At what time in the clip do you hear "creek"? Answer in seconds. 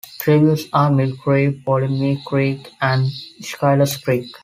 2.25-2.71, 4.03-4.35